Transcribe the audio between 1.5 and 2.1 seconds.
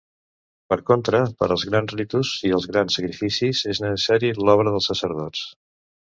als grans